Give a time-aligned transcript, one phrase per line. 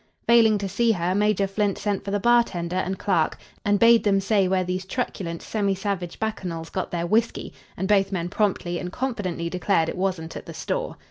[0.25, 4.19] Failing to see her, Major Flint sent for the bartender and clerk, and bade them
[4.19, 8.91] say where these truculent, semi savage bacchanals got their whiskey, and both men promptly and
[8.91, 10.95] confidently declared it wasn't at the store.